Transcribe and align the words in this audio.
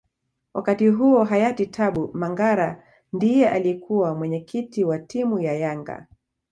Wakati 0.53 0.87
huo 0.87 1.23
Hayati 1.23 1.65
Tabu 1.65 2.09
Mangara 2.13 2.83
ndiye 3.13 3.49
aliyekuwa 3.49 4.15
mwenyekiti 4.15 4.83
wa 4.83 4.99
timu 4.99 5.39
ya 5.39 5.53
yanga 5.53 6.07